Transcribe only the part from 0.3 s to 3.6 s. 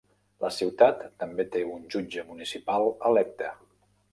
La ciutat també té un jutge municipal electe.